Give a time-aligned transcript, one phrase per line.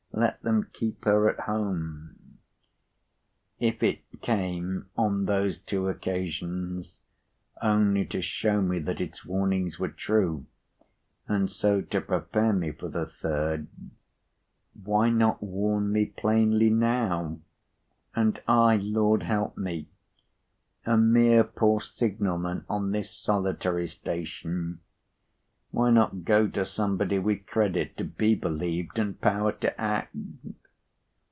[0.13, 2.37] Let them keep her at home'?
[3.59, 7.01] If it came, on those two occasions,
[7.59, 10.45] only to show me that its warnings were true,
[11.27, 13.67] and so to prepare me for the third,
[14.83, 17.39] why not warn me plainly now?
[18.13, 19.87] And I, Lord help me!
[20.85, 24.81] A mere poor signal man on this solitary station!
[25.73, 30.13] Why not go to somebody with credit to be believed, and power to act!"